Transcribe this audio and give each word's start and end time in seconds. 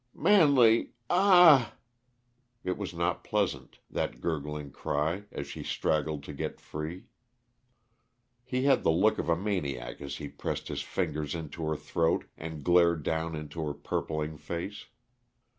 "Manley! 0.15 0.93
Ah 1.11 1.59
h 1.73 1.73
h" 1.73 1.75
It 2.69 2.75
was 2.79 2.91
not 2.91 3.23
pleasant 3.23 3.77
that 3.87 4.19
gurgling 4.19 4.71
cry, 4.71 5.25
as 5.31 5.45
she 5.45 5.61
straggled 5.61 6.23
to 6.23 6.33
get 6.33 6.59
free. 6.59 7.05
He 8.43 8.63
had 8.63 8.81
the 8.81 8.89
look 8.89 9.19
of 9.19 9.29
a 9.29 9.35
maniac 9.37 10.01
as 10.01 10.15
he 10.15 10.27
pressed 10.27 10.69
his 10.69 10.81
fingers 10.81 11.35
into 11.35 11.63
her 11.67 11.75
throat 11.77 12.25
and 12.35 12.63
glared 12.63 13.03
down 13.03 13.35
into 13.35 13.63
her 13.63 13.75
purpling 13.75 14.37
face. 14.37 14.87